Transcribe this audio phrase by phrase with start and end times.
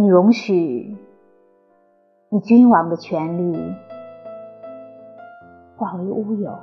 [0.00, 0.96] 你容许
[2.28, 3.74] 你君王的权利
[5.76, 6.56] 化为乌有，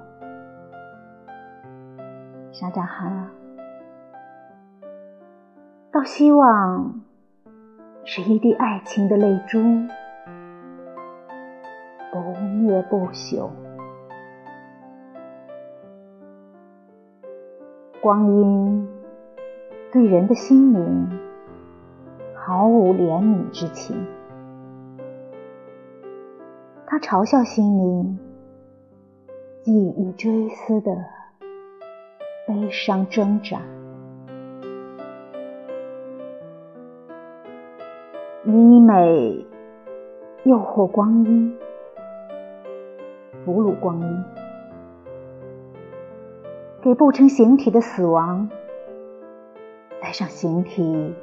[2.54, 3.32] 沙扎哈，啊，
[5.92, 7.02] 倒希望
[8.06, 9.60] 是一滴爱情的泪珠，
[12.14, 13.50] 不灭不朽。
[18.02, 18.88] 光阴
[19.92, 21.25] 对人的心灵
[22.76, 24.06] 无怜悯之情，
[26.86, 28.20] 他嘲笑心灵
[29.64, 30.94] 记忆追思的
[32.46, 33.62] 悲伤挣扎。
[38.44, 39.46] 你以美
[40.44, 41.58] 诱惑光阴，
[43.46, 44.24] 俘虏光阴。
[46.82, 48.48] 给不成形体的死亡
[50.00, 51.16] 戴上形体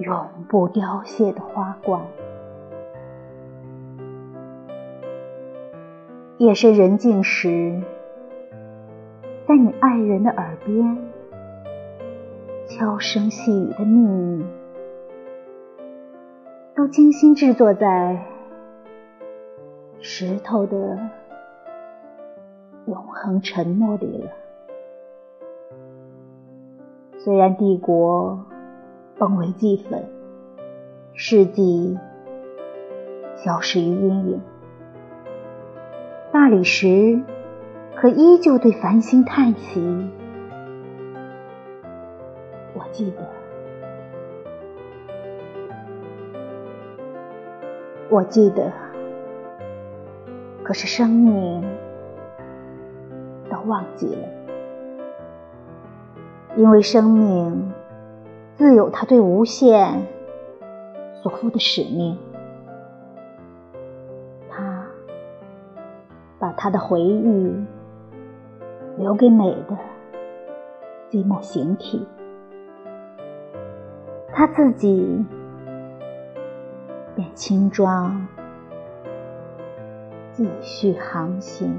[0.00, 2.02] 永不凋谢的花冠。
[6.38, 7.82] 夜深人静时，
[9.46, 10.98] 在你爱人的耳边
[12.66, 14.44] 悄声细语的秘密，
[16.74, 18.24] 都精心制作在
[20.00, 20.98] 石头的。
[22.86, 24.30] 永恒沉默里了。
[27.18, 28.46] 虽然帝国
[29.20, 30.02] 崩为齑粉，
[31.12, 31.98] 世纪
[33.36, 34.40] 消失于阴影，
[36.32, 37.20] 大理石
[37.94, 40.10] 可依旧对繁星叹息。
[42.72, 43.28] 我记得，
[48.08, 48.72] 我记得，
[50.62, 51.62] 可是生命。
[53.50, 54.28] 都忘记了，
[56.56, 57.72] 因为生命
[58.70, 60.06] 自有他对无限
[61.20, 62.16] 所负的使命。
[64.48, 64.86] 他
[66.38, 67.52] 把他的回忆
[68.96, 69.76] 留给美的
[71.10, 72.06] 寂寞形体，
[74.32, 75.26] 他自己
[77.16, 78.24] 便轻装
[80.30, 81.76] 继续航行。